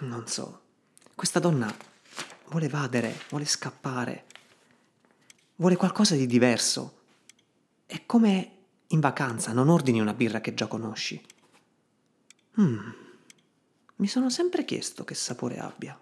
Non 0.00 0.26
so. 0.26 0.60
Questa 1.14 1.40
donna 1.40 1.74
vuole 2.48 2.66
evadere, 2.66 3.22
vuole 3.30 3.44
scappare. 3.44 4.26
Vuole 5.56 5.76
qualcosa 5.76 6.14
di 6.14 6.26
diverso. 6.26 6.96
È 7.84 8.06
come 8.06 8.52
in 8.88 9.00
vacanza, 9.00 9.52
non 9.52 9.68
ordini 9.68 10.00
una 10.00 10.14
birra 10.14 10.40
che 10.40 10.54
già 10.54 10.66
conosci. 10.66 11.20
Mm. 12.60 12.90
Mi 13.96 14.06
sono 14.06 14.30
sempre 14.30 14.64
chiesto 14.64 15.04
che 15.04 15.14
sapore 15.14 15.58
abbia. 15.58 15.98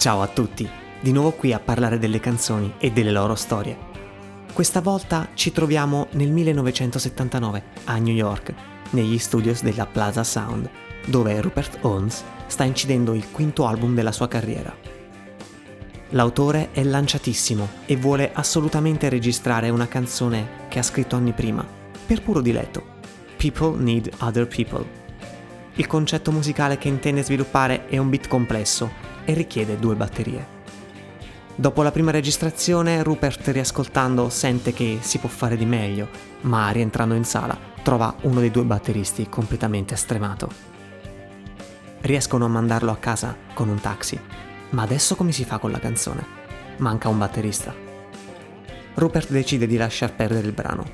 Ciao 0.00 0.22
a 0.22 0.28
tutti, 0.28 0.66
di 0.98 1.12
nuovo 1.12 1.32
qui 1.32 1.52
a 1.52 1.60
parlare 1.60 1.98
delle 1.98 2.20
canzoni 2.20 2.72
e 2.78 2.90
delle 2.90 3.10
loro 3.10 3.34
storie. 3.34 3.76
Questa 4.50 4.80
volta 4.80 5.28
ci 5.34 5.52
troviamo 5.52 6.06
nel 6.12 6.30
1979 6.30 7.62
a 7.84 7.98
New 7.98 8.14
York, 8.14 8.54
negli 8.92 9.18
studios 9.18 9.62
della 9.62 9.84
Plaza 9.84 10.24
Sound, 10.24 10.70
dove 11.04 11.38
Rupert 11.42 11.80
Owens 11.82 12.24
sta 12.46 12.64
incidendo 12.64 13.12
il 13.12 13.30
quinto 13.30 13.66
album 13.66 13.94
della 13.94 14.10
sua 14.10 14.26
carriera. 14.26 14.74
L'autore 16.08 16.70
è 16.72 16.82
lanciatissimo 16.82 17.68
e 17.84 17.96
vuole 17.96 18.30
assolutamente 18.32 19.10
registrare 19.10 19.68
una 19.68 19.86
canzone 19.86 20.64
che 20.68 20.78
ha 20.78 20.82
scritto 20.82 21.16
anni 21.16 21.32
prima, 21.32 21.62
per 22.06 22.22
puro 22.22 22.40
diletto. 22.40 22.82
People 23.36 23.78
Need 23.78 24.10
Other 24.20 24.46
People. 24.46 24.86
Il 25.74 25.86
concetto 25.86 26.32
musicale 26.32 26.78
che 26.78 26.88
intende 26.88 27.22
sviluppare 27.22 27.86
è 27.86 27.98
un 27.98 28.08
beat 28.08 28.28
complesso 28.28 28.99
e 29.24 29.34
richiede 29.34 29.78
due 29.78 29.94
batterie. 29.94 30.58
Dopo 31.54 31.82
la 31.82 31.90
prima 31.90 32.10
registrazione, 32.10 33.02
Rupert 33.02 33.46
riascoltando 33.48 34.30
sente 34.30 34.72
che 34.72 34.98
si 35.00 35.18
può 35.18 35.28
fare 35.28 35.56
di 35.56 35.66
meglio, 35.66 36.08
ma 36.42 36.70
rientrando 36.70 37.14
in 37.14 37.24
sala 37.24 37.58
trova 37.82 38.14
uno 38.22 38.40
dei 38.40 38.50
due 38.50 38.64
batteristi 38.64 39.28
completamente 39.28 39.94
stremato. 39.96 40.48
Riescono 42.00 42.46
a 42.46 42.48
mandarlo 42.48 42.90
a 42.90 42.96
casa 42.96 43.36
con 43.52 43.68
un 43.68 43.78
taxi, 43.78 44.18
ma 44.70 44.82
adesso 44.82 45.16
come 45.16 45.32
si 45.32 45.44
fa 45.44 45.58
con 45.58 45.70
la 45.70 45.78
canzone? 45.78 46.24
Manca 46.78 47.08
un 47.08 47.18
batterista. 47.18 47.74
Rupert 48.94 49.30
decide 49.30 49.66
di 49.66 49.76
lasciar 49.76 50.14
perdere 50.14 50.46
il 50.46 50.52
brano. 50.52 50.84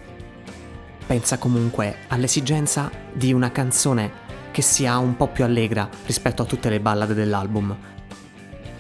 Pensa 1.07 1.39
comunque 1.39 1.99
all'esigenza 2.09 2.91
di 3.13 3.33
una 3.33 3.53
canzone 3.53 4.25
che 4.51 4.63
sia 4.63 4.99
un 4.99 5.17
po' 5.17 5.29
più 5.29 5.45
allegra 5.45 5.89
rispetto 6.07 6.43
a 6.43 6.47
tutte 6.47 6.69
le 6.71 6.81
ballade 6.81 7.15
dell'album, 7.15 7.77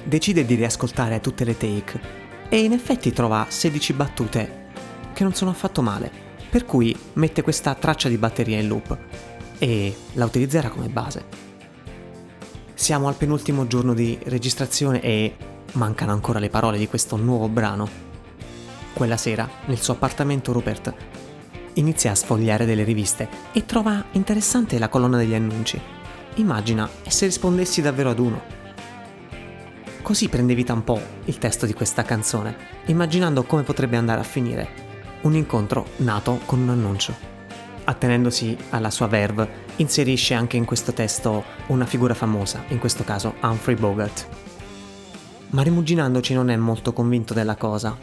decide 0.06 0.44
di 0.44 0.54
riascoltare 0.54 1.20
tutte 1.20 1.44
le 1.44 1.56
take 1.56 2.00
e 2.48 2.62
in 2.62 2.72
effetti 2.72 3.12
trova 3.12 3.46
16 3.48 3.92
battute 3.92 4.64
che 5.12 5.22
non 5.24 5.34
sono 5.34 5.50
affatto 5.50 5.82
male, 5.82 6.10
per 6.48 6.64
cui 6.64 6.96
mette 7.14 7.42
questa 7.42 7.74
traccia 7.74 8.08
di 8.08 8.18
batteria 8.18 8.60
in 8.60 8.68
loop 8.68 8.96
e 9.58 9.96
la 10.12 10.24
utilizzerà 10.24 10.68
come 10.68 10.88
base. 10.88 11.24
Siamo 12.74 13.08
al 13.08 13.14
penultimo 13.14 13.66
giorno 13.66 13.94
di 13.94 14.18
registrazione 14.24 15.00
e 15.00 15.36
mancano 15.72 16.12
ancora 16.12 16.38
le 16.38 16.50
parole 16.50 16.78
di 16.78 16.86
questo 16.86 17.16
nuovo 17.16 17.48
brano. 17.48 17.88
Quella 18.92 19.16
sera, 19.16 19.48
nel 19.66 19.80
suo 19.80 19.94
appartamento, 19.94 20.52
Rupert 20.52 20.94
inizia 21.74 22.12
a 22.12 22.14
sfogliare 22.14 22.64
delle 22.64 22.84
riviste 22.84 23.28
e 23.52 23.64
trova 23.66 24.04
interessante 24.12 24.78
la 24.78 24.88
colonna 24.88 25.16
degli 25.16 25.34
annunci. 25.34 25.80
Immagina 26.34 26.88
e 27.02 27.10
se 27.10 27.26
rispondessi 27.26 27.80
davvero 27.82 28.10
ad 28.10 28.18
uno. 28.18 28.55
Così 30.06 30.28
prende 30.28 30.54
vita 30.54 30.72
un 30.72 30.84
po' 30.84 31.00
il 31.24 31.36
testo 31.38 31.66
di 31.66 31.74
questa 31.74 32.04
canzone, 32.04 32.56
immaginando 32.86 33.42
come 33.42 33.64
potrebbe 33.64 33.96
andare 33.96 34.20
a 34.20 34.22
finire. 34.22 34.68
Un 35.22 35.34
incontro 35.34 35.84
nato 35.96 36.38
con 36.46 36.60
un 36.60 36.68
annuncio. 36.68 37.12
Attenendosi 37.82 38.56
alla 38.70 38.90
sua 38.90 39.08
verve, 39.08 39.64
inserisce 39.74 40.34
anche 40.34 40.56
in 40.56 40.64
questo 40.64 40.92
testo 40.92 41.42
una 41.66 41.86
figura 41.86 42.14
famosa, 42.14 42.62
in 42.68 42.78
questo 42.78 43.02
caso 43.02 43.34
Humphrey 43.42 43.74
Bogart. 43.74 44.28
Ma 45.48 45.62
rimuginandoci 45.62 46.34
non 46.34 46.50
è 46.50 46.56
molto 46.56 46.92
convinto 46.92 47.34
della 47.34 47.56
cosa. 47.56 47.98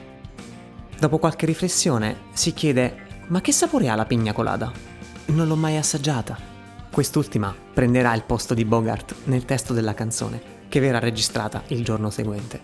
Dopo 1.00 1.20
qualche 1.20 1.46
riflessione 1.46 2.24
si 2.34 2.54
chiede 2.54 3.24
ma 3.28 3.40
che 3.40 3.54
sapore 3.54 3.88
ha 3.88 3.96
la 3.96 4.06
pigna 4.06 4.34
colada? 4.34 4.70
Non 5.28 5.48
l'ho 5.48 5.56
mai 5.56 5.78
assaggiata. 5.78 6.38
Quest'ultima 6.92 7.56
prenderà 7.74 8.14
il 8.14 8.26
posto 8.26 8.54
di 8.54 8.66
Bogart 8.66 9.16
nel 9.24 9.46
testo 9.46 9.72
della 9.72 9.94
canzone 9.94 10.53
che 10.74 10.80
verrà 10.80 10.98
registrata 10.98 11.62
il 11.68 11.84
giorno 11.84 12.10
seguente. 12.10 12.60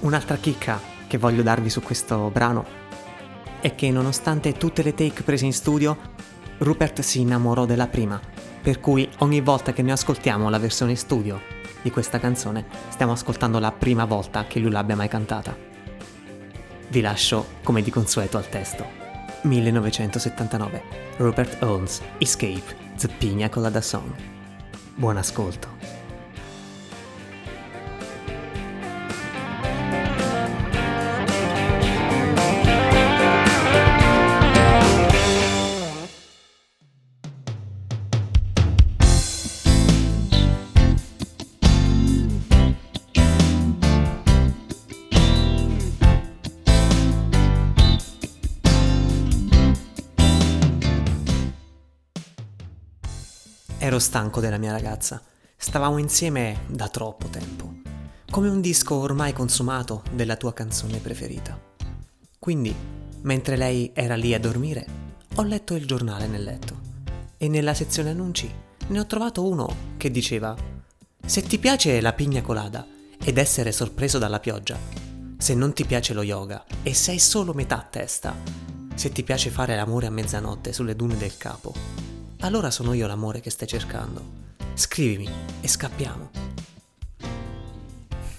Un'altra 0.00 0.34
chicca 0.38 0.80
che 1.06 1.18
voglio 1.18 1.40
darvi 1.40 1.70
su 1.70 1.80
questo 1.80 2.30
brano 2.30 2.66
è 3.60 3.76
che 3.76 3.92
nonostante 3.92 4.54
tutte 4.54 4.82
le 4.82 4.92
take 4.92 5.22
prese 5.22 5.44
in 5.44 5.52
studio, 5.52 5.96
Rupert 6.58 6.98
si 7.02 7.20
innamorò 7.20 7.64
della 7.64 7.86
prima, 7.86 8.20
per 8.60 8.80
cui 8.80 9.08
ogni 9.18 9.40
volta 9.40 9.72
che 9.72 9.82
noi 9.82 9.92
ascoltiamo 9.92 10.50
la 10.50 10.58
versione 10.58 10.96
studio 10.96 11.40
di 11.80 11.92
questa 11.92 12.18
canzone 12.18 12.66
stiamo 12.88 13.12
ascoltando 13.12 13.60
la 13.60 13.70
prima 13.70 14.04
volta 14.04 14.46
che 14.46 14.58
lui 14.58 14.72
l'abbia 14.72 14.96
mai 14.96 15.08
cantata. 15.08 15.56
Vi 16.88 17.00
lascio, 17.00 17.46
come 17.62 17.82
di 17.82 17.90
consueto, 17.92 18.36
al 18.36 18.48
testo. 18.48 18.84
1979 19.42 20.82
Rupert 21.18 21.62
Owens 21.62 22.02
Escape 22.18 22.76
The 22.98 23.06
Pina 23.16 23.48
Colada 23.48 23.80
Song. 23.80 24.12
Buon 24.96 25.18
ascolto. 25.18 25.99
Ero 53.90 53.98
stanco 53.98 54.38
della 54.38 54.56
mia 54.56 54.70
ragazza. 54.70 55.20
Stavamo 55.56 55.98
insieme 55.98 56.60
da 56.68 56.86
troppo 56.86 57.26
tempo. 57.26 57.74
Come 58.30 58.48
un 58.48 58.60
disco 58.60 58.94
ormai 58.94 59.32
consumato 59.32 60.04
della 60.12 60.36
tua 60.36 60.52
canzone 60.52 60.98
preferita. 60.98 61.60
Quindi, 62.38 62.72
mentre 63.22 63.56
lei 63.56 63.90
era 63.92 64.14
lì 64.14 64.32
a 64.32 64.38
dormire, 64.38 64.86
ho 65.34 65.42
letto 65.42 65.74
il 65.74 65.88
giornale 65.88 66.28
nel 66.28 66.44
letto. 66.44 66.78
E 67.36 67.48
nella 67.48 67.74
sezione 67.74 68.10
annunci 68.10 68.48
ne 68.86 69.00
ho 69.00 69.06
trovato 69.06 69.44
uno 69.44 69.74
che 69.96 70.12
diceva: 70.12 70.54
Se 71.26 71.42
ti 71.42 71.58
piace 71.58 72.00
la 72.00 72.12
pigna 72.12 72.42
colada 72.42 72.86
ed 73.20 73.38
essere 73.38 73.72
sorpreso 73.72 74.18
dalla 74.18 74.38
pioggia, 74.38 74.78
se 75.36 75.52
non 75.54 75.72
ti 75.72 75.84
piace 75.84 76.14
lo 76.14 76.22
yoga 76.22 76.64
e 76.84 76.94
sei 76.94 77.18
solo 77.18 77.52
metà 77.54 77.84
testa, 77.90 78.36
se 78.94 79.10
ti 79.10 79.24
piace 79.24 79.50
fare 79.50 79.74
l'amore 79.74 80.06
a 80.06 80.10
mezzanotte 80.10 80.72
sulle 80.72 80.94
dune 80.94 81.16
del 81.16 81.36
capo, 81.36 81.74
allora 82.40 82.70
sono 82.70 82.92
io 82.92 83.06
l'amore 83.06 83.40
che 83.40 83.50
stai 83.50 83.68
cercando. 83.68 84.38
Scrivimi 84.74 85.28
e 85.60 85.68
scappiamo. 85.68 86.30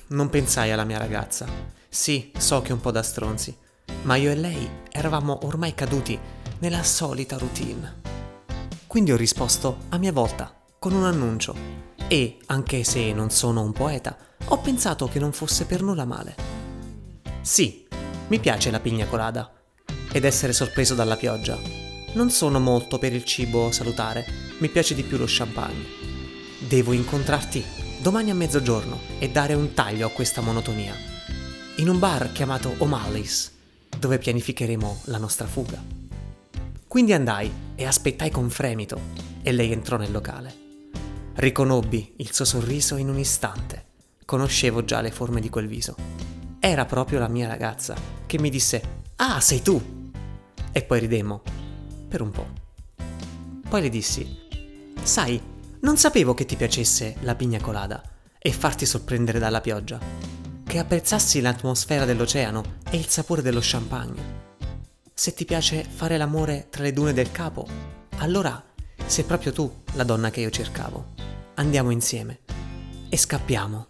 Non 0.07 0.29
pensai 0.29 0.71
alla 0.71 0.83
mia 0.83 0.97
ragazza. 0.97 1.47
Sì, 1.87 2.31
so 2.37 2.61
che 2.61 2.69
è 2.69 2.73
un 2.73 2.81
po' 2.81 2.91
da 2.91 3.03
stronzi, 3.03 3.55
ma 4.03 4.15
io 4.15 4.31
e 4.31 4.35
lei 4.35 4.69
eravamo 4.91 5.45
ormai 5.45 5.73
caduti 5.73 6.19
nella 6.59 6.83
solita 6.83 7.37
routine. 7.37 7.99
Quindi 8.87 9.11
ho 9.11 9.17
risposto 9.17 9.83
a 9.89 9.97
mia 9.97 10.11
volta 10.11 10.53
con 10.79 10.93
un 10.93 11.05
annuncio 11.05 11.55
e, 12.07 12.39
anche 12.47 12.83
se 12.83 13.13
non 13.13 13.29
sono 13.29 13.61
un 13.61 13.71
poeta, 13.71 14.17
ho 14.45 14.57
pensato 14.57 15.07
che 15.07 15.19
non 15.19 15.31
fosse 15.31 15.65
per 15.65 15.81
nulla 15.81 16.05
male. 16.05 16.35
Sì, 17.41 17.87
mi 18.27 18.39
piace 18.39 18.71
la 18.71 18.79
pigna 18.79 19.05
colada 19.05 19.51
ed 20.11 20.25
essere 20.25 20.53
sorpreso 20.53 20.93
dalla 20.95 21.15
pioggia, 21.15 21.57
non 22.13 22.29
sono 22.29 22.59
molto 22.59 22.97
per 22.97 23.13
il 23.13 23.23
cibo 23.23 23.71
salutare, 23.71 24.25
mi 24.57 24.67
piace 24.67 24.93
di 24.93 25.03
più 25.03 25.17
lo 25.17 25.25
champagne. 25.27 25.85
Devo 26.59 26.91
incontrarti 26.91 27.63
domani 28.01 28.31
a 28.31 28.35
mezzogiorno 28.35 28.99
e 29.17 29.29
dare 29.29 29.53
un 29.53 29.73
taglio 29.73 30.07
a 30.07 30.11
questa 30.11 30.41
monotonia. 30.41 30.93
In 31.77 31.87
un 31.87 31.99
bar 31.99 32.31
chiamato 32.33 32.75
O'Malley's, 32.79 33.51
dove 33.97 34.17
pianificheremo 34.17 35.03
la 35.05 35.17
nostra 35.17 35.47
fuga. 35.47 35.81
Quindi 36.85 37.13
andai 37.13 37.49
e 37.75 37.85
aspettai 37.85 38.29
con 38.29 38.49
fremito 38.49 38.99
e 39.41 39.53
lei 39.53 39.71
entrò 39.71 39.95
nel 39.95 40.11
locale. 40.11 40.53
Riconobbi 41.35 42.15
il 42.17 42.33
suo 42.33 42.43
sorriso 42.43 42.97
in 42.97 43.07
un 43.07 43.19
istante. 43.19 43.85
Conoscevo 44.25 44.83
già 44.83 44.99
le 44.99 45.11
forme 45.11 45.39
di 45.39 45.49
quel 45.49 45.67
viso. 45.67 45.95
Era 46.59 46.85
proprio 46.85 47.19
la 47.19 47.29
mia 47.29 47.47
ragazza 47.47 47.95
che 48.25 48.37
mi 48.37 48.49
disse: 48.49 49.03
Ah, 49.15 49.39
sei 49.39 49.61
tu! 49.61 49.81
E 50.73 50.83
poi 50.83 50.99
ridemmo 50.99 51.60
per 52.11 52.21
un 52.21 52.31
po'. 52.31 52.47
Poi 53.69 53.81
le 53.81 53.87
dissi, 53.87 54.37
sai, 55.01 55.41
non 55.79 55.95
sapevo 55.95 56.33
che 56.33 56.43
ti 56.45 56.57
piacesse 56.57 57.15
la 57.21 57.35
pigna 57.35 57.61
colada 57.61 58.03
e 58.37 58.51
farti 58.51 58.85
sorprendere 58.85 59.39
dalla 59.39 59.61
pioggia, 59.61 59.97
che 60.65 60.77
apprezzassi 60.77 61.39
l'atmosfera 61.39 62.03
dell'oceano 62.03 62.79
e 62.89 62.97
il 62.97 63.07
sapore 63.07 63.41
dello 63.41 63.61
champagne. 63.63 64.39
Se 65.13 65.33
ti 65.33 65.45
piace 65.45 65.83
fare 65.83 66.17
l'amore 66.17 66.67
tra 66.69 66.83
le 66.83 66.91
dune 66.91 67.13
del 67.13 67.31
capo, 67.31 67.65
allora 68.17 68.61
sei 69.05 69.23
proprio 69.23 69.53
tu 69.53 69.83
la 69.93 70.03
donna 70.03 70.29
che 70.31 70.41
io 70.41 70.49
cercavo. 70.49 71.13
Andiamo 71.55 71.91
insieme 71.91 72.39
e 73.07 73.17
scappiamo. 73.17 73.87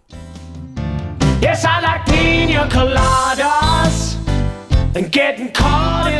Yes, 1.40 1.64
I 1.64 1.80
like 1.82 2.04
pina 2.06 2.68
coladas 2.68 4.16
and 4.94 5.10
getting 5.10 5.50
caught 5.52 6.11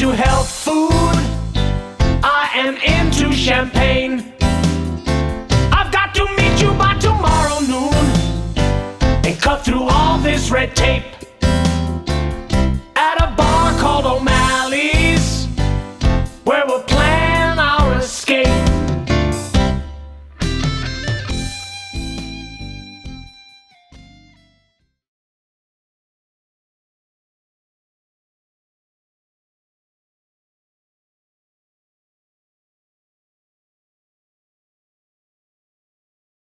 into 0.00 0.14
health 0.14 0.48
food. 0.48 0.90
I 2.22 2.48
am 2.54 2.76
into 2.76 3.34
champagne. 3.34 4.32
I've 5.72 5.90
got 5.92 6.14
to 6.14 6.24
meet 6.36 6.62
you 6.62 6.72
by 6.74 6.96
tomorrow 7.00 7.58
noon 7.58 7.92
and 9.26 9.40
cut 9.40 9.64
through 9.64 9.82
all 9.82 10.18
this 10.18 10.52
red 10.52 10.76
tape. 10.76 11.17